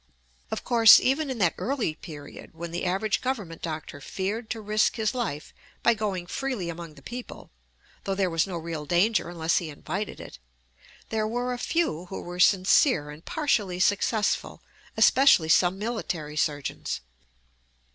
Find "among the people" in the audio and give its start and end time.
6.71-7.51